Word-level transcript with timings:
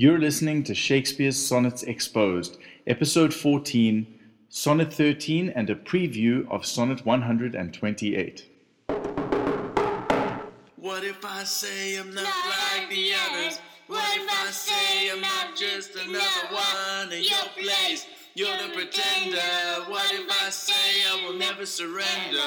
You're 0.00 0.20
listening 0.20 0.62
to 0.62 0.76
Shakespeare's 0.76 1.36
Sonnets 1.36 1.82
Exposed, 1.82 2.58
Episode 2.86 3.34
14, 3.34 4.06
Sonnet 4.48 4.92
13, 4.92 5.48
and 5.48 5.68
a 5.70 5.74
preview 5.74 6.48
of 6.52 6.64
Sonnet 6.64 7.04
128. 7.04 8.48
What 10.76 11.02
if 11.02 11.24
I 11.24 11.42
say 11.42 11.96
I'm 11.98 12.14
not 12.14 12.22
like 12.22 12.88
the 12.88 13.10
others? 13.26 13.58
What 13.88 14.04
if 14.16 14.30
I 14.30 14.50
say 14.52 15.10
I'm 15.10 15.20
not 15.20 15.56
just 15.56 15.96
another 15.96 16.46
one 16.52 17.12
in 17.12 17.24
your 17.24 17.48
place? 17.56 18.06
You're 18.36 18.56
the 18.56 18.72
pretender. 18.72 19.40
What 19.88 20.12
if 20.12 20.30
I 20.30 20.50
say 20.50 21.02
I 21.10 21.26
will 21.26 21.36
never 21.36 21.66
surrender? 21.66 22.38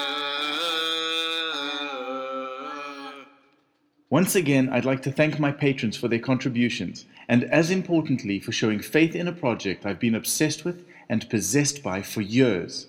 Once 4.12 4.36
again, 4.36 4.68
I'd 4.68 4.84
like 4.84 5.02
to 5.04 5.12
thank 5.12 5.40
my 5.40 5.54
patrons 5.54 5.96
for 5.96 6.10
their 6.10 6.20
contributions, 6.20 7.06
and 7.30 7.46
as 7.46 7.72
importantly, 7.72 8.42
for 8.42 8.52
showing 8.52 8.82
faith 8.82 9.16
in 9.16 9.26
a 9.26 9.32
project 9.32 9.86
I've 9.86 10.02
been 10.02 10.16
obsessed 10.16 10.66
with 10.66 10.84
and 11.08 11.30
possessed 11.30 11.82
by 11.82 12.02
for 12.02 12.20
years. 12.20 12.88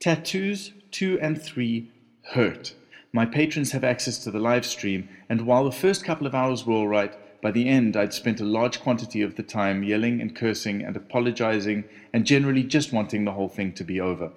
Tattoos 0.00 0.72
2 0.90 1.18
and 1.22 1.40
3 1.40 1.90
hurt. 2.32 2.74
My 3.10 3.24
patrons 3.24 3.72
have 3.72 3.84
access 3.84 4.18
to 4.18 4.30
the 4.30 4.38
live 4.38 4.66
stream, 4.66 5.08
and 5.30 5.46
while 5.46 5.64
the 5.64 5.72
first 5.72 6.04
couple 6.04 6.26
of 6.26 6.34
hours 6.34 6.66
were 6.66 6.74
alright, 6.74 7.40
by 7.40 7.50
the 7.50 7.66
end 7.66 7.96
I'd 7.96 8.12
spent 8.12 8.38
a 8.38 8.44
large 8.44 8.80
quantity 8.80 9.22
of 9.22 9.36
the 9.36 9.42
time 9.42 9.82
yelling 9.82 10.20
and 10.20 10.36
cursing 10.36 10.82
and 10.82 10.94
apologizing 10.94 11.84
and 12.12 12.26
generally 12.26 12.64
just 12.64 12.92
wanting 12.92 13.24
the 13.24 13.32
whole 13.32 13.48
thing 13.48 13.72
to 13.72 13.82
be 13.82 13.98
over. 13.98 14.32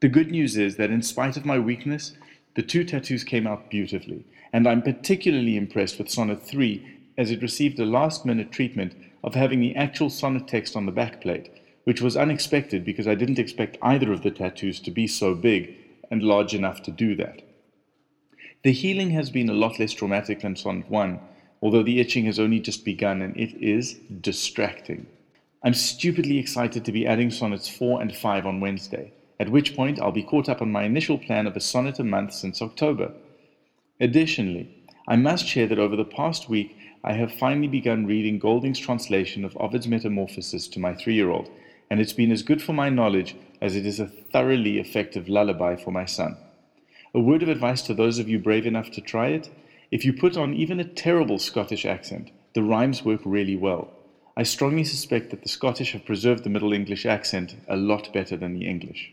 The 0.00 0.08
good 0.08 0.30
news 0.30 0.56
is 0.56 0.76
that 0.76 0.90
in 0.90 1.02
spite 1.02 1.36
of 1.36 1.44
my 1.44 1.58
weakness, 1.58 2.14
the 2.56 2.62
two 2.62 2.84
tattoos 2.84 3.22
came 3.22 3.46
out 3.46 3.70
beautifully, 3.70 4.24
and 4.52 4.66
I'm 4.66 4.82
particularly 4.82 5.56
impressed 5.56 5.98
with 5.98 6.10
Sonnet 6.10 6.42
3 6.42 6.84
as 7.18 7.30
it 7.30 7.42
received 7.42 7.78
a 7.78 7.84
last 7.84 8.24
minute 8.24 8.50
treatment 8.50 8.94
of 9.22 9.34
having 9.34 9.60
the 9.60 9.76
actual 9.76 10.08
sonnet 10.08 10.48
text 10.48 10.74
on 10.74 10.86
the 10.86 10.92
backplate, 10.92 11.50
which 11.84 12.00
was 12.00 12.16
unexpected 12.16 12.84
because 12.84 13.06
I 13.06 13.14
didn't 13.14 13.38
expect 13.38 13.78
either 13.82 14.10
of 14.10 14.22
the 14.22 14.30
tattoos 14.30 14.80
to 14.80 14.90
be 14.90 15.06
so 15.06 15.34
big 15.34 15.76
and 16.10 16.22
large 16.22 16.54
enough 16.54 16.82
to 16.84 16.90
do 16.90 17.14
that. 17.16 17.42
The 18.62 18.72
healing 18.72 19.10
has 19.10 19.30
been 19.30 19.50
a 19.50 19.54
lot 19.54 19.78
less 19.78 19.92
traumatic 19.92 20.40
than 20.40 20.56
Sonnet 20.56 20.90
1, 20.90 21.20
although 21.60 21.82
the 21.82 22.00
itching 22.00 22.24
has 22.24 22.38
only 22.38 22.60
just 22.60 22.84
begun 22.84 23.20
and 23.20 23.36
it 23.36 23.54
is 23.62 23.94
distracting. 24.20 25.06
I'm 25.62 25.74
stupidly 25.74 26.38
excited 26.38 26.84
to 26.84 26.92
be 26.92 27.06
adding 27.06 27.30
sonnets 27.30 27.68
4 27.68 28.00
and 28.00 28.16
5 28.16 28.46
on 28.46 28.60
Wednesday, 28.60 29.12
at 29.38 29.50
which 29.50 29.76
point 29.76 30.00
I'll 30.00 30.12
be 30.12 30.22
caught 30.22 30.48
up 30.48 30.62
on 30.62 30.72
my 30.72 30.84
initial 30.84 31.18
plan 31.18 31.46
of 31.46 31.56
a 31.56 31.60
sonnet 31.60 31.98
a 31.98 32.04
month 32.04 32.32
since 32.32 32.62
October. 32.62 33.12
Additionally, 34.00 34.68
I 35.08 35.16
must 35.16 35.46
share 35.46 35.66
that 35.66 35.78
over 35.78 35.96
the 35.96 36.04
past 36.04 36.48
week 36.48 36.76
I 37.04 37.12
have 37.12 37.32
finally 37.32 37.68
begun 37.68 38.06
reading 38.06 38.38
Golding's 38.38 38.78
translation 38.78 39.44
of 39.44 39.56
Ovid's 39.56 39.86
Metamorphoses 39.86 40.68
to 40.68 40.80
my 40.80 40.94
three 40.94 41.14
year 41.14 41.30
old, 41.30 41.48
and 41.90 42.00
it's 42.00 42.12
been 42.12 42.32
as 42.32 42.42
good 42.42 42.60
for 42.60 42.72
my 42.72 42.88
knowledge 42.88 43.36
as 43.60 43.76
it 43.76 43.86
is 43.86 44.00
a 44.00 44.06
thoroughly 44.06 44.78
effective 44.78 45.28
lullaby 45.28 45.76
for 45.76 45.90
my 45.90 46.04
son. 46.04 46.36
A 47.14 47.20
word 47.20 47.42
of 47.42 47.48
advice 47.48 47.82
to 47.82 47.94
those 47.94 48.18
of 48.18 48.28
you 48.28 48.38
brave 48.38 48.66
enough 48.66 48.90
to 48.92 49.00
try 49.00 49.28
it 49.28 49.50
if 49.90 50.04
you 50.04 50.12
put 50.12 50.36
on 50.36 50.54
even 50.54 50.80
a 50.80 50.84
terrible 50.84 51.38
Scottish 51.38 51.86
accent, 51.86 52.30
the 52.54 52.62
rhymes 52.62 53.04
work 53.04 53.20
really 53.24 53.56
well. 53.56 53.88
I 54.36 54.42
strongly 54.42 54.84
suspect 54.84 55.30
that 55.30 55.42
the 55.42 55.48
Scottish 55.48 55.92
have 55.92 56.04
preserved 56.04 56.42
the 56.42 56.50
Middle 56.50 56.72
English 56.72 57.06
accent 57.06 57.56
a 57.68 57.76
lot 57.76 58.12
better 58.12 58.36
than 58.36 58.54
the 58.54 58.66
English. 58.66 59.12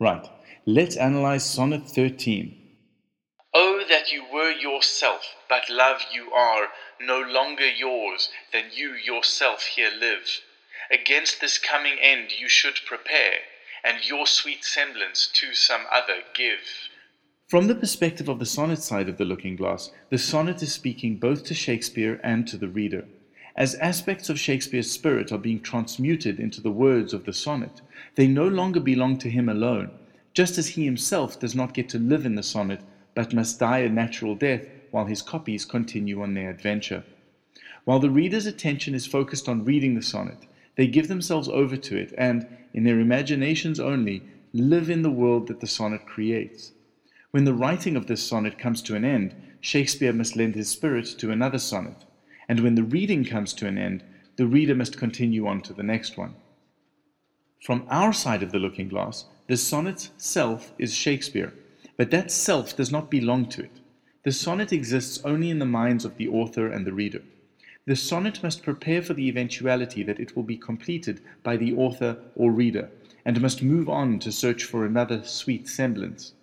Right, 0.00 0.28
let's 0.64 0.96
analyze 0.96 1.44
Sonnet 1.44 1.88
13. 1.88 2.54
Oh, 3.52 3.82
that 3.88 4.12
you 4.12 4.22
were 4.32 4.52
yourself, 4.52 5.22
but 5.48 5.68
love 5.68 6.02
you 6.12 6.30
are, 6.32 6.68
no 7.00 7.20
longer 7.20 7.68
yours, 7.68 8.28
than 8.52 8.66
you 8.72 8.92
yourself 8.92 9.64
here 9.64 9.90
live. 9.90 10.40
Against 10.92 11.40
this 11.40 11.58
coming 11.58 11.98
end 12.00 12.30
you 12.38 12.48
should 12.48 12.78
prepare, 12.86 13.40
and 13.82 14.08
your 14.08 14.26
sweet 14.26 14.64
semblance 14.64 15.28
to 15.34 15.52
some 15.52 15.82
other 15.90 16.22
give. 16.32 16.88
From 17.48 17.66
the 17.66 17.74
perspective 17.74 18.28
of 18.28 18.38
the 18.38 18.46
sonnet 18.46 18.82
side 18.82 19.08
of 19.08 19.18
the 19.18 19.24
looking 19.24 19.56
glass, 19.56 19.90
the 20.10 20.18
sonnet 20.18 20.62
is 20.62 20.72
speaking 20.72 21.16
both 21.16 21.42
to 21.46 21.54
Shakespeare 21.54 22.20
and 22.22 22.46
to 22.46 22.56
the 22.56 22.68
reader. 22.68 23.04
As 23.58 23.74
aspects 23.74 24.28
of 24.28 24.38
Shakespeare's 24.38 24.88
spirit 24.88 25.32
are 25.32 25.36
being 25.36 25.58
transmuted 25.58 26.38
into 26.38 26.60
the 26.60 26.70
words 26.70 27.12
of 27.12 27.24
the 27.24 27.32
sonnet, 27.32 27.82
they 28.14 28.28
no 28.28 28.46
longer 28.46 28.78
belong 28.78 29.18
to 29.18 29.28
him 29.28 29.48
alone, 29.48 29.90
just 30.32 30.58
as 30.58 30.68
he 30.68 30.84
himself 30.84 31.40
does 31.40 31.56
not 31.56 31.74
get 31.74 31.88
to 31.88 31.98
live 31.98 32.24
in 32.24 32.36
the 32.36 32.42
sonnet, 32.44 32.82
but 33.16 33.34
must 33.34 33.58
die 33.58 33.78
a 33.78 33.88
natural 33.88 34.36
death 34.36 34.64
while 34.92 35.06
his 35.06 35.22
copies 35.22 35.64
continue 35.64 36.22
on 36.22 36.34
their 36.34 36.50
adventure. 36.50 37.02
While 37.84 37.98
the 37.98 38.10
reader's 38.10 38.46
attention 38.46 38.94
is 38.94 39.06
focused 39.06 39.48
on 39.48 39.64
reading 39.64 39.96
the 39.96 40.02
sonnet, 40.02 40.46
they 40.76 40.86
give 40.86 41.08
themselves 41.08 41.48
over 41.48 41.76
to 41.76 41.96
it 41.96 42.14
and, 42.16 42.46
in 42.74 42.84
their 42.84 43.00
imaginations 43.00 43.80
only, 43.80 44.22
live 44.52 44.88
in 44.88 45.02
the 45.02 45.10
world 45.10 45.48
that 45.48 45.58
the 45.58 45.66
sonnet 45.66 46.06
creates. 46.06 46.70
When 47.32 47.44
the 47.44 47.54
writing 47.54 47.96
of 47.96 48.06
this 48.06 48.22
sonnet 48.22 48.56
comes 48.56 48.82
to 48.82 48.94
an 48.94 49.04
end, 49.04 49.34
Shakespeare 49.60 50.12
must 50.12 50.36
lend 50.36 50.54
his 50.54 50.68
spirit 50.68 51.06
to 51.18 51.32
another 51.32 51.58
sonnet, 51.58 52.04
and 52.48 52.60
when 52.60 52.74
the 52.74 52.82
reading 52.82 53.24
comes 53.24 53.52
to 53.54 53.66
an 53.66 53.76
end, 53.76 54.02
the 54.36 54.46
reader 54.46 54.74
must 54.74 54.96
continue 54.96 55.46
on 55.46 55.60
to 55.62 55.72
the 55.72 55.82
next 55.82 56.16
one. 56.16 56.34
From 57.62 57.86
our 57.90 58.12
side 58.12 58.42
of 58.42 58.52
the 58.52 58.58
looking 58.58 58.88
glass, 58.88 59.24
the 59.48 59.56
sonnet's 59.56 60.10
self 60.16 60.72
is 60.78 60.94
Shakespeare, 60.94 61.52
but 61.96 62.10
that 62.10 62.30
self 62.30 62.76
does 62.76 62.92
not 62.92 63.10
belong 63.10 63.48
to 63.50 63.64
it. 63.64 63.80
The 64.24 64.32
sonnet 64.32 64.72
exists 64.72 65.20
only 65.24 65.50
in 65.50 65.58
the 65.58 65.66
minds 65.66 66.04
of 66.04 66.16
the 66.16 66.28
author 66.28 66.68
and 66.68 66.86
the 66.86 66.92
reader. 66.92 67.22
The 67.86 67.96
sonnet 67.96 68.42
must 68.42 68.62
prepare 68.62 69.02
for 69.02 69.14
the 69.14 69.28
eventuality 69.28 70.02
that 70.02 70.20
it 70.20 70.36
will 70.36 70.42
be 70.42 70.56
completed 70.56 71.20
by 71.42 71.56
the 71.56 71.74
author 71.74 72.18
or 72.36 72.52
reader, 72.52 72.90
and 73.24 73.40
must 73.40 73.62
move 73.62 73.88
on 73.88 74.18
to 74.20 74.30
search 74.30 74.64
for 74.64 74.84
another 74.84 75.24
sweet 75.24 75.68
semblance. 75.68 76.34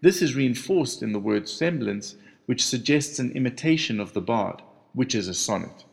This 0.00 0.20
is 0.20 0.36
reinforced 0.36 1.02
in 1.02 1.12
the 1.12 1.18
word 1.18 1.48
semblance, 1.48 2.16
which 2.46 2.64
suggests 2.64 3.18
an 3.18 3.32
imitation 3.32 4.00
of 4.00 4.12
the 4.12 4.20
bard, 4.20 4.62
which 4.92 5.14
is 5.14 5.28
a 5.28 5.34
sonnet. 5.34 5.84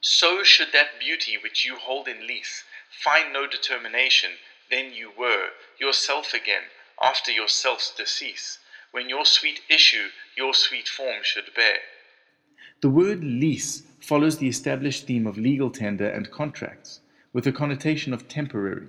So 0.00 0.42
should 0.42 0.72
that 0.72 1.00
beauty 1.00 1.36
which 1.42 1.64
you 1.64 1.76
hold 1.76 2.08
in 2.08 2.26
lease 2.26 2.64
find 3.02 3.32
no 3.32 3.46
determination, 3.46 4.30
then 4.70 4.92
you 4.92 5.10
were 5.18 5.48
yourself 5.78 6.32
again 6.32 6.62
after 7.02 7.30
yourself's 7.30 7.94
decease, 7.94 8.58
when 8.92 9.08
your 9.08 9.26
sweet 9.26 9.60
issue 9.68 10.08
your 10.36 10.54
sweet 10.54 10.88
form 10.88 11.20
should 11.22 11.54
bear. 11.54 11.78
The 12.82 12.90
word 12.90 13.24
lease 13.24 13.82
follows 14.00 14.38
the 14.38 14.48
established 14.48 15.06
theme 15.06 15.26
of 15.26 15.38
legal 15.38 15.70
tender 15.70 16.08
and 16.08 16.30
contracts, 16.30 17.00
with 17.32 17.46
a 17.46 17.52
connotation 17.52 18.12
of 18.12 18.28
temporary. 18.28 18.86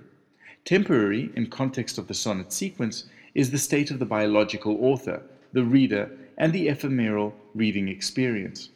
Temporary, 0.64 1.30
in 1.34 1.48
context 1.48 1.96
of 1.98 2.06
the 2.06 2.14
sonnet 2.14 2.52
sequence, 2.52 3.04
is 3.34 3.50
the 3.50 3.58
state 3.58 3.90
of 3.90 3.98
the 3.98 4.06
biological 4.06 4.76
author, 4.84 5.22
the 5.52 5.64
reader, 5.64 6.10
and 6.36 6.52
the 6.52 6.68
ephemeral 6.68 7.34
reading 7.54 7.88
experience. 7.88 8.68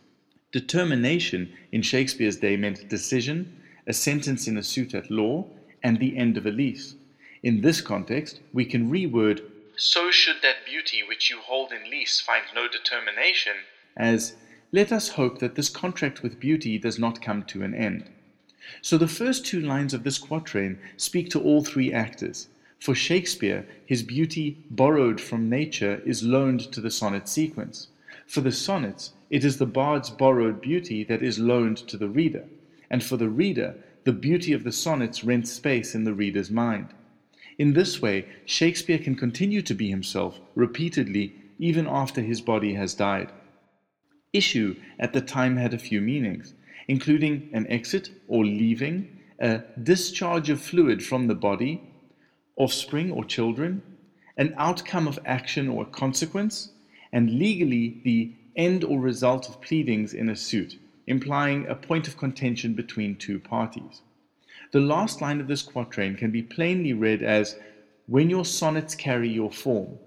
Determination 0.53 1.51
in 1.73 1.81
Shakespeare's 1.81 2.37
day 2.37 2.57
meant 2.59 2.89
decision, 2.89 3.59
a 3.87 3.93
sentence 3.95 4.47
in 4.47 4.59
a 4.59 4.63
suit 4.63 4.95
at 4.95 5.11
law, 5.11 5.47
and 5.83 5.99
the 5.99 6.17
end 6.17 6.37
of 6.37 6.45
a 6.45 6.51
lease. 6.51 6.95
In 7.43 7.63
this 7.63 7.81
context, 7.81 8.41
we 8.53 8.67
can 8.67 8.91
reword 8.91 9.41
So 9.77 10.11
should 10.11 10.43
that 10.43 10.67
beauty 10.67 11.03
which 11.03 11.31
you 11.31 11.39
hold 11.41 11.73
in 11.73 11.91
lease 11.91 12.21
find 12.21 12.45
no 12.55 12.69
determination 12.69 13.55
as 13.97 14.35
let 14.73 14.93
us 14.93 15.09
hope 15.09 15.39
that 15.39 15.55
this 15.55 15.69
contract 15.69 16.23
with 16.23 16.39
beauty 16.39 16.79
does 16.79 16.99
not 16.99 17.23
come 17.23 17.43
to 17.45 17.63
an 17.63 17.75
end. 17.75 18.05
So 18.81 18.99
the 18.99 19.09
first 19.09 19.45
two 19.47 19.61
lines 19.61 19.95
of 19.95 20.05
this 20.05 20.19
quatrain 20.19 20.79
speak 20.97 21.31
to 21.31 21.41
all 21.41 21.65
three 21.65 21.93
actors. 21.93 22.49
For 22.79 22.95
Shakespeare, 22.95 23.67
his 23.87 24.03
beauty 24.03 24.59
borrowed 24.71 25.21
from 25.21 25.49
nature 25.49 26.03
is 26.05 26.23
loaned 26.23 26.73
to 26.73 26.81
the 26.81 26.91
sonnet 26.91 27.29
sequence. 27.29 27.89
For 28.27 28.41
the 28.41 28.53
sonnets, 28.53 29.13
it 29.31 29.45
is 29.45 29.59
the 29.59 29.67
bard's 29.67 30.11
borrowed 30.11 30.61
beauty 30.61 31.05
that 31.05 31.23
is 31.23 31.39
loaned 31.39 31.79
to 31.89 31.97
the 31.97 32.09
reader. 32.09 32.45
And 32.91 33.03
for 33.03 33.17
the 33.17 33.29
reader, 33.29 33.77
the 34.05 34.13
beauty 34.13 34.53
of 34.53 34.65
the 34.65 34.73
sonnets 34.73 35.25
rents 35.25 35.53
space 35.53 35.95
in 35.95 36.05
the 36.05 36.15
reader's 36.15 36.51
mind. 36.51 36.89
In 37.59 37.73
this 37.73 38.03
way, 38.03 38.27
Shakespeare 38.45 38.99
can 38.99 39.15
continue 39.15 39.63
to 39.63 39.75
be 39.75 39.89
himself 39.89 40.41
repeatedly 40.55 41.35
even 41.59 41.87
after 41.87 42.21
his 42.21 42.41
body 42.41 42.75
has 42.75 42.95
died. 42.95 43.31
Issue 44.33 44.75
at 44.99 45.13
the 45.13 45.21
time 45.21 45.57
had 45.57 45.75
a 45.75 45.79
few 45.79 46.01
meanings, 46.01 46.55
including 46.89 47.49
an 47.53 47.67
exit 47.69 48.11
or 48.27 48.45
leaving, 48.45 49.21
a 49.39 49.63
discharge 49.83 50.51
of 50.51 50.61
fluid 50.61 51.05
from 51.05 51.27
the 51.27 51.35
body, 51.35 51.83
offspring 52.57 53.13
or 53.13 53.25
children, 53.25 53.83
an 54.37 54.55
outcome 54.57 55.07
of 55.07 55.19
action 55.25 55.69
or 55.69 55.85
consequence, 55.85 56.72
and 57.13 57.39
legally 57.39 58.01
the 58.05 58.33
end 58.57 58.85
or 58.85 59.01
result 59.01 59.49
of 59.49 59.61
pleadings 59.61 60.15
in 60.15 60.29
a 60.29 60.37
suit, 60.37 60.79
implying 61.07 61.67
a 61.67 61.75
point 61.75 62.09
of 62.09 62.17
contention 62.17 62.75
between 62.75 63.17
two 63.17 63.39
parties. 63.39 64.03
The 64.73 64.81
last 64.81 65.21
line 65.21 65.41
of 65.41 65.49
this 65.49 65.63
quatrain 65.63 66.17
can 66.17 66.31
be 66.31 66.43
plainly 66.43 66.93
read 66.93 67.23
as 67.23 67.57
when 68.07 68.31
your 68.31 68.45
sonnets 68.45 68.95
carry 68.95 69.29
your 69.29 69.51
form. 69.51 69.99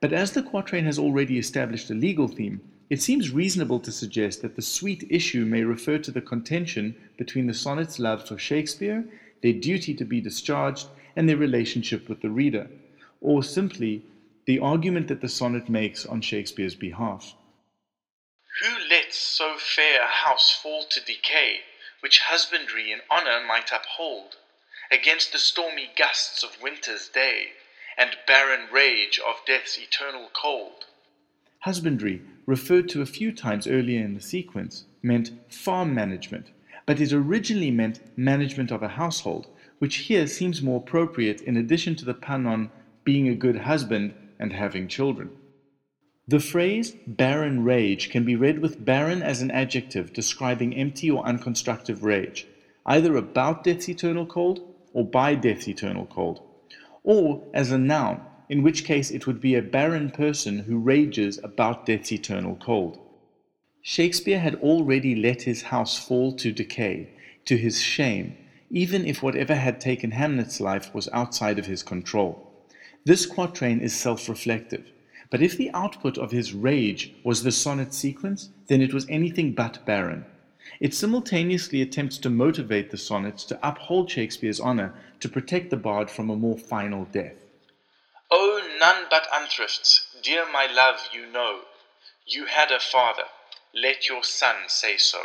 But 0.00 0.12
as 0.12 0.32
the 0.32 0.42
quatrain 0.42 0.84
has 0.84 0.98
already 0.98 1.38
established 1.38 1.90
a 1.90 1.94
legal 1.94 2.28
theme, 2.28 2.60
It 2.90 3.00
seems 3.00 3.30
reasonable 3.30 3.78
to 3.80 3.92
suggest 3.92 4.42
that 4.42 4.56
the 4.56 4.62
sweet 4.62 5.06
issue 5.08 5.44
may 5.44 5.62
refer 5.62 5.98
to 5.98 6.10
the 6.10 6.20
contention 6.20 6.96
between 7.16 7.46
the 7.46 7.54
sonnet's 7.54 8.00
love 8.00 8.26
for 8.26 8.36
Shakespeare, 8.36 9.04
their 9.42 9.52
duty 9.52 9.94
to 9.94 10.04
be 10.04 10.20
discharged, 10.20 10.88
and 11.14 11.28
their 11.28 11.36
relationship 11.36 12.08
with 12.08 12.20
the 12.20 12.30
reader, 12.30 12.68
or 13.20 13.44
simply 13.44 14.02
the 14.46 14.58
argument 14.58 15.08
that 15.08 15.20
the 15.20 15.28
sonnet 15.28 15.68
makes 15.68 16.06
on 16.06 16.20
Shakespeare's 16.20 16.74
behalf. 16.74 17.34
Who 18.62 18.88
lets 18.88 19.16
so 19.16 19.56
fair 19.58 20.02
a 20.02 20.06
house 20.06 20.50
fall 20.50 20.84
to 20.90 21.00
decay, 21.00 21.60
which 22.00 22.20
husbandry 22.20 22.90
and 22.90 23.02
honour 23.10 23.46
might 23.46 23.70
uphold, 23.72 24.36
against 24.90 25.32
the 25.32 25.38
stormy 25.38 25.90
gusts 25.96 26.42
of 26.42 26.60
winter's 26.62 27.08
day, 27.08 27.48
and 27.96 28.16
barren 28.26 28.68
rage 28.72 29.20
of 29.24 29.36
death's 29.46 29.78
eternal 29.78 30.30
cold? 30.32 30.86
Husbandry, 31.60 32.22
referred 32.46 32.88
to 32.88 33.02
a 33.02 33.06
few 33.06 33.32
times 33.32 33.66
earlier 33.66 34.02
in 34.02 34.14
the 34.14 34.20
sequence, 34.20 34.84
meant 35.02 35.30
farm 35.52 35.94
management, 35.94 36.46
but 36.86 37.00
it 37.00 37.12
originally 37.12 37.70
meant 37.70 38.00
management 38.16 38.72
of 38.72 38.82
a 38.82 38.88
household, 38.88 39.46
which 39.78 39.96
here 39.96 40.26
seems 40.26 40.62
more 40.62 40.80
appropriate 40.80 41.40
in 41.42 41.56
addition 41.56 41.94
to 41.96 42.04
the 42.04 42.14
pun 42.14 42.46
on 42.46 42.70
being 43.04 43.28
a 43.28 43.34
good 43.34 43.56
husband 43.56 44.14
and 44.40 44.52
having 44.52 44.88
children. 44.88 45.30
The 46.26 46.40
phrase 46.40 46.96
barren 47.06 47.62
rage 47.64 48.10
can 48.10 48.24
be 48.24 48.36
read 48.36 48.60
with 48.60 48.84
barren 48.84 49.22
as 49.22 49.42
an 49.42 49.50
adjective 49.50 50.12
describing 50.12 50.74
empty 50.74 51.10
or 51.10 51.24
unconstructive 51.24 52.02
rage, 52.02 52.46
either 52.86 53.16
about 53.16 53.64
death's 53.64 53.88
eternal 53.88 54.26
cold 54.26 54.60
or 54.92 55.04
by 55.04 55.34
death's 55.34 55.68
eternal 55.68 56.06
cold, 56.06 56.40
or 57.04 57.42
as 57.54 57.70
a 57.70 57.78
noun, 57.78 58.20
in 58.48 58.62
which 58.62 58.84
case 58.84 59.10
it 59.10 59.26
would 59.26 59.40
be 59.40 59.54
a 59.54 59.62
barren 59.62 60.10
person 60.10 60.60
who 60.60 60.78
rages 60.78 61.38
about 61.42 61.86
death's 61.86 62.12
eternal 62.12 62.56
cold. 62.56 62.98
Shakespeare 63.82 64.40
had 64.40 64.56
already 64.56 65.14
let 65.14 65.42
his 65.42 65.62
house 65.62 65.98
fall 65.98 66.32
to 66.36 66.52
decay, 66.52 67.08
to 67.46 67.56
his 67.56 67.80
shame, 67.80 68.36
even 68.70 69.04
if 69.06 69.22
whatever 69.22 69.54
had 69.54 69.80
taken 69.80 70.12
Hamnet's 70.12 70.60
life 70.60 70.94
was 70.94 71.08
outside 71.12 71.58
of 71.58 71.66
his 71.66 71.82
control. 71.82 72.49
This 73.04 73.24
quatrain 73.24 73.80
is 73.80 73.94
self 73.94 74.28
reflective, 74.28 74.90
but 75.30 75.40
if 75.42 75.56
the 75.56 75.70
output 75.72 76.18
of 76.18 76.32
his 76.32 76.52
rage 76.52 77.14
was 77.24 77.42
the 77.42 77.52
sonnet 77.52 77.94
sequence, 77.94 78.50
then 78.66 78.82
it 78.82 78.92
was 78.92 79.06
anything 79.08 79.52
but 79.52 79.84
barren. 79.86 80.26
It 80.80 80.94
simultaneously 80.94 81.80
attempts 81.80 82.18
to 82.18 82.30
motivate 82.30 82.90
the 82.90 82.98
sonnets 82.98 83.44
to 83.44 83.58
uphold 83.66 84.10
Shakespeare's 84.10 84.60
honor 84.60 84.94
to 85.20 85.28
protect 85.28 85.70
the 85.70 85.76
bard 85.76 86.10
from 86.10 86.30
a 86.30 86.36
more 86.36 86.58
final 86.58 87.06
death. 87.06 87.36
Oh, 88.30 88.62
none 88.78 89.06
but 89.10 89.26
unthrifts, 89.32 90.06
dear 90.22 90.44
my 90.52 90.66
love, 90.66 91.00
you 91.12 91.26
know. 91.26 91.60
You 92.26 92.44
had 92.46 92.70
a 92.70 92.78
father, 92.78 93.24
let 93.74 94.08
your 94.08 94.22
son 94.22 94.56
say 94.68 94.96
so. 94.98 95.22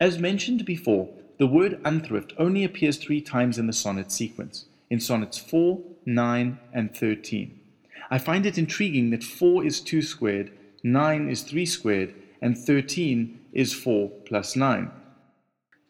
As 0.00 0.18
mentioned 0.18 0.64
before, 0.64 1.08
the 1.38 1.46
word 1.46 1.80
unthrift 1.84 2.32
only 2.38 2.64
appears 2.64 2.96
three 2.96 3.20
times 3.20 3.58
in 3.58 3.66
the 3.66 3.72
sonnet 3.72 4.10
sequence, 4.10 4.66
in 4.90 5.00
sonnets 5.00 5.38
4, 5.38 5.80
9, 6.04 6.58
and 6.72 6.96
13. 6.96 7.60
I 8.10 8.18
find 8.18 8.46
it 8.46 8.58
intriguing 8.58 9.10
that 9.10 9.24
4 9.24 9.64
is 9.64 9.80
2 9.80 10.02
squared, 10.02 10.52
9 10.82 11.28
is 11.28 11.42
3 11.42 11.66
squared, 11.66 12.14
and 12.40 12.56
13 12.56 13.40
is 13.52 13.72
4 13.72 14.10
plus 14.26 14.54
9. 14.54 14.90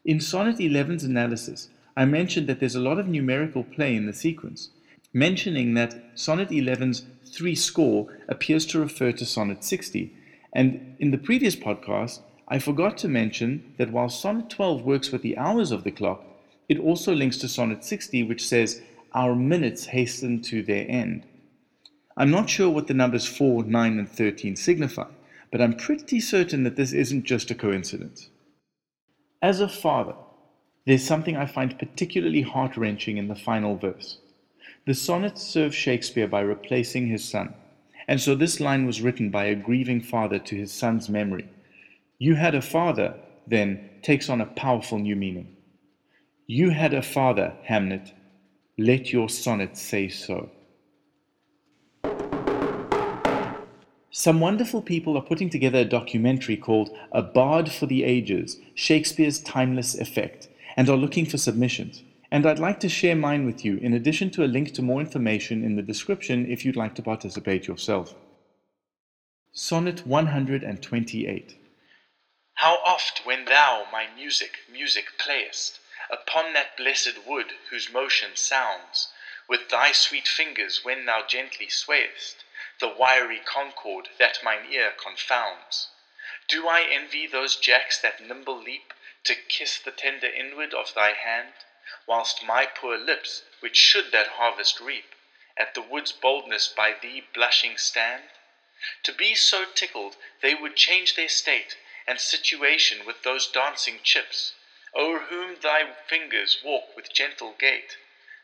In 0.05 0.19
Sonnet 0.19 0.57
11's 0.57 1.03
analysis, 1.03 1.69
I 1.95 2.05
mentioned 2.05 2.47
that 2.47 2.59
there's 2.59 2.75
a 2.75 2.79
lot 2.79 2.99
of 2.99 3.07
numerical 3.07 3.63
play 3.63 3.95
in 3.95 4.05
the 4.05 4.13
sequence, 4.13 4.69
mentioning 5.13 5.73
that 5.73 5.95
Sonnet 6.15 6.49
11's 6.49 7.03
3 7.25 7.55
score 7.55 8.07
appears 8.27 8.65
to 8.67 8.79
refer 8.79 9.11
to 9.11 9.25
Sonnet 9.25 9.63
60, 9.63 10.15
and 10.53 10.95
in 10.99 11.11
the 11.11 11.17
previous 11.17 11.55
podcast, 11.55 12.21
I 12.47 12.59
forgot 12.59 12.97
to 12.99 13.09
mention 13.09 13.73
that 13.77 13.91
while 13.91 14.09
Sonnet 14.09 14.49
12 14.49 14.83
works 14.83 15.11
with 15.11 15.21
the 15.21 15.37
hours 15.37 15.71
of 15.71 15.83
the 15.83 15.91
clock, 15.91 16.23
it 16.69 16.79
also 16.79 17.13
links 17.13 17.37
to 17.37 17.47
Sonnet 17.47 17.83
60, 17.83 18.23
which 18.23 18.45
says, 18.45 18.81
Our 19.13 19.35
minutes 19.35 19.85
hasten 19.85 20.41
to 20.43 20.61
their 20.61 20.85
end. 20.89 21.25
I'm 22.17 22.31
not 22.31 22.49
sure 22.49 22.69
what 22.69 22.87
the 22.87 22.93
numbers 22.93 23.25
4, 23.25 23.63
9, 23.63 23.99
and 23.99 24.09
13 24.09 24.55
signify, 24.55 25.07
but 25.51 25.61
I'm 25.61 25.75
pretty 25.75 26.19
certain 26.19 26.63
that 26.63 26.75
this 26.75 26.91
isn't 26.91 27.25
just 27.25 27.51
a 27.51 27.55
coincidence. 27.55 28.29
As 29.41 29.61
a 29.61 29.69
father, 29.69 30.15
there's 30.85 31.03
something 31.03 31.37
I 31.37 31.45
find 31.45 31.77
particularly 31.77 32.41
heart 32.41 32.75
wrenching 32.75 33.17
in 33.17 33.27
the 33.27 33.35
final 33.35 33.77
verse. 33.77 34.17
The 34.85 34.93
sonnets 34.93 35.43
serve 35.43 35.75
Shakespeare 35.75 36.27
by 36.27 36.41
replacing 36.41 37.07
his 37.07 37.23
son, 37.23 37.53
and 38.07 38.21
so 38.21 38.35
this 38.35 38.59
line 38.59 38.85
was 38.85 39.01
written 39.01 39.29
by 39.29 39.45
a 39.45 39.55
grieving 39.55 40.01
father 40.01 40.39
to 40.39 40.55
his 40.55 40.71
son's 40.71 41.09
memory. 41.09 41.49
You 42.19 42.35
had 42.35 42.55
a 42.55 42.61
father, 42.61 43.15
then, 43.45 43.89
takes 44.01 44.29
on 44.29 44.41
a 44.41 44.45
powerful 44.45 44.97
new 44.97 45.15
meaning. 45.15 45.56
You 46.49 46.69
had 46.69 46.93
a 46.93 47.01
father, 47.01 47.57
Hamnet. 47.67 48.13
Let 48.77 49.11
your 49.11 49.27
sonnet 49.27 49.75
say 49.75 50.07
so. 50.07 50.49
Some 54.11 54.39
wonderful 54.39 54.81
people 54.81 55.17
are 55.17 55.21
putting 55.21 55.49
together 55.49 55.79
a 55.79 55.85
documentary 55.85 56.55
called 56.55 56.89
A 57.11 57.21
Bard 57.21 57.69
for 57.69 57.85
the 57.85 58.05
Ages 58.05 58.61
Shakespeare's 58.75 59.41
Timeless 59.41 59.95
Effect 59.95 60.47
and 60.77 60.89
are 60.89 60.95
looking 60.95 61.25
for 61.25 61.37
submissions. 61.37 62.01
And 62.31 62.45
I'd 62.45 62.59
like 62.59 62.79
to 62.79 62.87
share 62.87 63.15
mine 63.15 63.45
with 63.45 63.65
you, 63.65 63.75
in 63.77 63.93
addition 63.93 64.29
to 64.31 64.45
a 64.45 64.47
link 64.47 64.73
to 64.75 64.81
more 64.81 65.01
information 65.01 65.65
in 65.65 65.75
the 65.75 65.81
description 65.81 66.49
if 66.49 66.63
you'd 66.63 66.77
like 66.77 66.95
to 66.95 67.01
participate 67.01 67.67
yourself. 67.67 68.15
Sonnet 69.51 70.07
128 70.07 71.55
How 72.53 72.77
oft, 72.85 73.25
when 73.25 73.43
thou 73.43 73.83
my 73.91 74.05
music, 74.15 74.51
music 74.71 75.05
playest, 75.19 75.81
Upon 76.09 76.53
that 76.53 76.77
blessed 76.77 77.17
wood 77.17 77.57
whose 77.67 77.89
motion 77.89 78.37
sounds, 78.37 79.09
With 79.45 79.67
thy 79.67 79.91
sweet 79.91 80.25
fingers 80.25 80.81
when 80.81 81.03
thou 81.05 81.21
gently 81.21 81.67
swayest, 81.67 82.45
The 82.79 82.87
wiry 82.87 83.41
concord 83.41 84.11
that 84.17 84.41
mine 84.41 84.71
ear 84.71 84.91
confounds. 84.93 85.89
Do 86.47 86.65
I 86.69 86.83
envy 86.83 87.27
those 87.27 87.57
jacks 87.57 87.97
that 87.99 88.21
nimble 88.21 88.57
leap 88.57 88.93
To 89.25 89.35
kiss 89.35 89.77
the 89.79 89.91
tender 89.91 90.27
inward 90.29 90.73
of 90.73 90.93
thy 90.93 91.11
hand, 91.11 91.55
Whilst 92.05 92.41
my 92.41 92.65
poor 92.65 92.95
lips, 92.97 93.43
which 93.59 93.75
should 93.75 94.13
that 94.13 94.27
harvest 94.27 94.79
reap, 94.79 95.13
At 95.57 95.73
the 95.73 95.81
wood's 95.81 96.13
boldness 96.13 96.69
by 96.69 96.93
thee 96.93 97.19
blushing 97.33 97.77
stand? 97.77 98.29
To 99.03 99.11
be 99.11 99.35
so 99.35 99.65
tickled, 99.65 100.15
they 100.39 100.55
would 100.55 100.77
change 100.77 101.15
their 101.15 101.27
state 101.27 101.75
And 102.07 102.21
situation 102.21 103.03
with 103.03 103.23
those 103.23 103.45
dancing 103.45 103.99
chips, 104.01 104.53
O'er 104.99 105.19
whom 105.29 105.57
thy 105.61 105.93
fingers 106.07 106.57
walk 106.65 106.95
with 106.95 107.13
gentle 107.13 107.53
gait, 107.59 107.97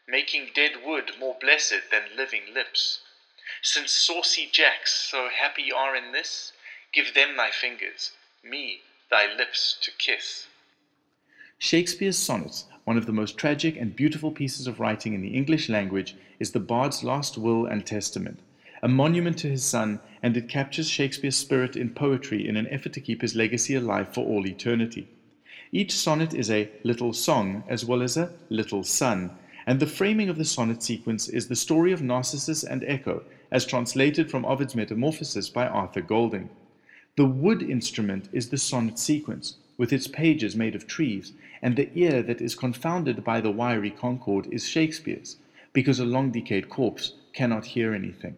Making 0.08 0.52
dead 0.54 0.84
wood 0.86 1.14
more 1.18 1.36
blessed 1.42 1.90
than 1.90 2.16
living 2.16 2.54
lips. 2.54 3.00
Since 3.64 3.92
saucy 3.92 4.50
jacks 4.52 4.94
so 4.94 5.30
happy 5.30 5.72
are 5.72 5.96
in 5.96 6.12
this, 6.12 6.54
Give 6.94 7.12
them 7.16 7.38
thy 7.38 7.50
fingers, 7.50 8.12
me 8.44 8.82
thy 9.10 9.34
lips 9.34 9.76
to 9.82 9.90
kiss. 9.98 10.46
Shakespeare's 11.58 12.20
sonnets, 12.20 12.66
one 12.84 12.98
of 12.98 13.08
the 13.08 13.12
most 13.12 13.36
tragic 13.36 13.76
and 13.76 13.96
beautiful 13.96 14.32
pieces 14.32 14.68
of 14.68 14.80
writing 14.80 15.16
in 15.16 15.22
the 15.22 15.36
English 15.36 15.70
language, 15.70 16.16
is 16.40 16.52
the 16.52 16.60
bard's 16.60 17.04
last 17.04 17.36
will 17.36 17.66
and 17.66 17.84
testament, 17.84 18.42
a 18.84 18.88
monument 18.88 19.40
to 19.40 19.50
his 19.50 19.66
son, 19.66 20.02
and 20.22 20.38
it 20.38 20.48
captures 20.48 20.88
Shakespeare's 20.88 21.36
spirit 21.36 21.76
in 21.76 21.90
poetry 21.90 22.48
in 22.48 22.58
an 22.58 22.68
effort 22.68 22.94
to 22.94 23.02
keep 23.02 23.24
his 23.24 23.34
legacy 23.34 23.74
alive 23.74 24.14
for 24.14 24.24
all 24.24 24.46
eternity. 24.46 25.08
Each 25.76 25.94
sonnet 25.94 26.36
is 26.36 26.52
a 26.52 26.70
little 26.84 27.14
song 27.14 27.64
as 27.68 27.84
well 27.84 28.04
as 28.04 28.16
a 28.16 28.32
little 28.52 28.84
son, 28.84 29.32
and 29.66 29.80
the 29.80 29.88
framing 29.88 30.30
of 30.30 30.38
the 30.38 30.46
sonnet 30.46 30.84
sequence 30.84 31.28
is 31.28 31.48
the 31.48 31.56
story 31.56 31.92
of 31.92 32.04
Narcissus 32.04 32.64
and 32.64 32.84
Echo, 32.84 33.24
as 33.50 33.66
translated 33.66 34.30
from 34.30 34.46
Ovid's 34.46 34.76
Metamorphoses 34.76 35.50
by 35.50 35.66
Arthur 35.66 36.02
Golding. 36.02 36.52
The 37.16 37.26
wood 37.26 37.64
instrument 37.64 38.30
is 38.32 38.50
the 38.50 38.58
sonnet 38.60 39.00
sequence, 39.00 39.56
with 39.76 39.92
its 39.92 40.08
pages 40.08 40.56
made 40.56 40.76
of 40.76 40.86
trees, 40.86 41.34
and 41.64 41.76
the 41.76 41.90
ear 41.98 42.22
that 42.22 42.40
is 42.40 42.54
confounded 42.54 43.24
by 43.24 43.42
the 43.42 43.50
wiry 43.50 43.90
concord 43.90 44.46
is 44.54 44.70
Shakespeare's, 44.70 45.38
because 45.74 46.00
a 46.00 46.06
long 46.06 46.30
decayed 46.30 46.70
corpse 46.70 47.14
cannot 47.34 47.66
hear 47.66 47.96
anything. 47.96 48.36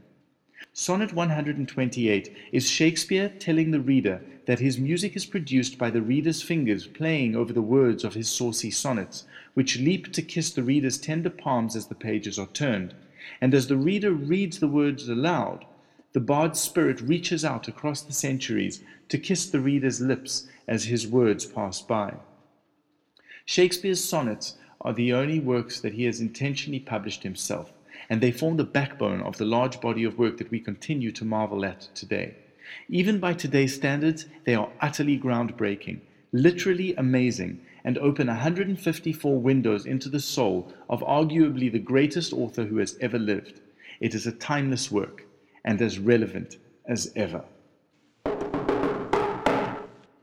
Sonnet 0.77 1.13
128 1.13 2.35
is 2.51 2.69
Shakespeare 2.69 3.29
telling 3.39 3.71
the 3.71 3.79
reader 3.79 4.21
that 4.45 4.59
his 4.59 4.77
music 4.77 5.15
is 5.15 5.25
produced 5.25 5.77
by 5.77 5.89
the 5.89 6.01
reader's 6.01 6.41
fingers 6.41 6.85
playing 6.85 7.33
over 7.33 7.53
the 7.53 7.61
words 7.61 8.03
of 8.03 8.13
his 8.13 8.27
saucy 8.27 8.69
sonnets, 8.69 9.23
which 9.53 9.79
leap 9.79 10.11
to 10.11 10.21
kiss 10.21 10.51
the 10.51 10.63
reader's 10.63 10.97
tender 10.97 11.29
palms 11.29 11.77
as 11.77 11.87
the 11.87 11.95
pages 11.95 12.37
are 12.37 12.47
turned. 12.47 12.93
And 13.39 13.53
as 13.53 13.67
the 13.67 13.77
reader 13.77 14.11
reads 14.11 14.59
the 14.59 14.67
words 14.67 15.07
aloud, 15.07 15.63
the 16.11 16.19
bard's 16.19 16.59
spirit 16.59 16.99
reaches 16.99 17.45
out 17.45 17.69
across 17.69 18.01
the 18.01 18.11
centuries 18.11 18.83
to 19.07 19.17
kiss 19.17 19.45
the 19.45 19.61
reader's 19.61 20.01
lips 20.01 20.45
as 20.67 20.83
his 20.83 21.07
words 21.07 21.45
pass 21.45 21.81
by. 21.81 22.15
Shakespeare's 23.45 24.03
sonnets 24.03 24.57
are 24.81 24.93
the 24.93 25.13
only 25.13 25.39
works 25.39 25.79
that 25.79 25.93
he 25.93 26.03
has 26.03 26.19
intentionally 26.19 26.81
published 26.81 27.23
himself, 27.23 27.71
and 28.09 28.21
they 28.21 28.31
form 28.31 28.57
the 28.57 28.63
backbone 28.63 29.21
of 29.21 29.37
the 29.37 29.45
large 29.45 29.81
body 29.81 30.03
of 30.03 30.17
work 30.17 30.37
that 30.37 30.51
we 30.51 30.59
continue 30.59 31.11
to 31.11 31.25
marvel 31.25 31.65
at 31.65 31.81
today. 31.95 32.35
Even 32.89 33.19
by 33.19 33.33
today's 33.33 33.75
standards, 33.75 34.25
they 34.43 34.55
are 34.55 34.69
utterly 34.81 35.19
groundbreaking, 35.19 35.99
literally 36.31 36.95
amazing, 36.95 37.59
and 37.83 37.97
open 37.99 38.27
154 38.27 39.39
windows 39.39 39.85
into 39.85 40.09
the 40.09 40.19
soul 40.19 40.73
of 40.89 41.01
arguably 41.01 41.71
the 41.71 41.79
greatest 41.79 42.33
author 42.33 42.63
who 42.63 42.77
has 42.77 42.97
ever 42.99 43.19
lived. 43.19 43.61
It 43.99 44.15
is 44.15 44.25
a 44.25 44.31
timeless 44.31 44.91
work 44.91 45.25
and 45.63 45.81
as 45.81 45.99
relevant 45.99 46.57
as 46.87 47.11
ever. 47.15 47.43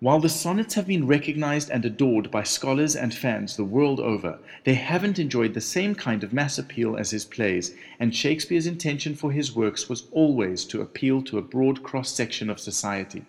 While 0.02 0.18
the 0.18 0.28
sonnets 0.28 0.74
have 0.74 0.88
been 0.88 1.06
recognized 1.06 1.70
and 1.70 1.84
adored 1.84 2.28
by 2.28 2.42
scholars 2.42 2.96
and 2.96 3.14
fans 3.14 3.56
the 3.56 3.62
world 3.62 4.00
over, 4.00 4.40
they 4.64 4.74
haven't 4.74 5.20
enjoyed 5.20 5.54
the 5.54 5.60
same 5.60 5.94
kind 5.94 6.24
of 6.24 6.32
mass 6.32 6.58
appeal 6.58 6.96
as 6.96 7.12
his 7.12 7.24
plays, 7.24 7.72
and 8.00 8.12
Shakespeare's 8.12 8.66
intention 8.66 9.14
for 9.14 9.30
his 9.30 9.54
works 9.54 9.88
was 9.88 10.08
always 10.10 10.64
to 10.64 10.80
appeal 10.80 11.22
to 11.22 11.38
a 11.38 11.40
broad 11.40 11.84
cross 11.84 12.10
section 12.10 12.50
of 12.50 12.58
society. 12.58 13.24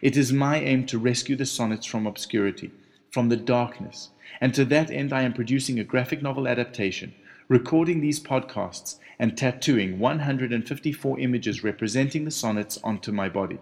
It 0.00 0.16
is 0.16 0.32
my 0.32 0.58
aim 0.58 0.86
to 0.86 0.98
rescue 0.98 1.36
the 1.36 1.44
sonnets 1.44 1.84
from 1.84 2.06
obscurity, 2.06 2.70
from 3.10 3.28
the 3.28 3.36
darkness, 3.36 4.08
and 4.40 4.54
to 4.54 4.64
that 4.64 4.90
end 4.90 5.12
I 5.12 5.20
am 5.20 5.34
producing 5.34 5.78
a 5.78 5.84
graphic 5.84 6.22
novel 6.22 6.48
adaptation, 6.48 7.14
recording 7.46 8.00
these 8.00 8.20
podcasts, 8.20 8.96
and 9.18 9.36
tattooing 9.36 9.98
154 9.98 11.20
images 11.20 11.62
representing 11.62 12.24
the 12.24 12.30
sonnets 12.30 12.78
onto 12.82 13.12
my 13.12 13.28
body. 13.28 13.58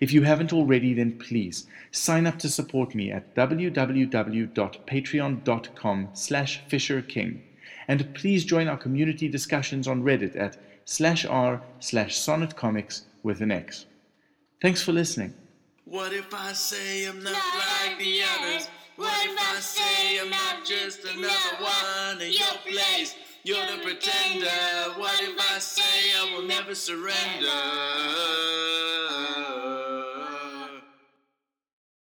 If 0.00 0.12
you 0.12 0.22
haven't 0.22 0.52
already, 0.52 0.92
then 0.94 1.18
please 1.18 1.66
sign 1.90 2.26
up 2.26 2.38
to 2.40 2.48
support 2.48 2.94
me 2.94 3.10
at 3.10 3.34
www.patreon.com 3.34 6.08
slash 6.12 6.62
fisherking. 6.68 7.40
And 7.88 8.14
please 8.14 8.44
join 8.44 8.68
our 8.68 8.76
community 8.76 9.28
discussions 9.28 9.88
on 9.88 10.02
Reddit 10.02 10.36
at 10.36 10.58
slash 10.84 11.24
r 11.26 11.62
slash 11.80 12.18
sonnetcomix 12.18 13.02
with 13.22 13.40
an 13.40 13.50
X. 13.50 13.86
Thanks 14.60 14.82
for 14.82 14.92
listening. 14.92 15.32
What 15.84 16.12
if 16.12 16.32
I 16.32 16.52
say 16.52 17.06
I'm 17.06 17.20
not, 17.22 17.32
like 17.32 17.98
the 17.98 18.22
others? 18.22 18.68
What 18.96 19.26
if 19.26 19.38
I 19.38 19.60
say 19.60 20.20
I'm 20.20 20.30
not 20.30 20.64
just 20.64 21.04
another 21.04 21.56
one 21.60 22.22
in 22.22 22.32
your 22.32 22.56
place? 22.64 23.16
You're 23.44 23.66
the 23.66 23.78
pretender. 23.82 24.46
What 24.96 25.20
if 25.20 25.36
I 25.52 25.58
say 25.58 26.12
I 26.16 26.32
will 26.34 26.44
never 26.46 26.76
surrender? 26.76 27.48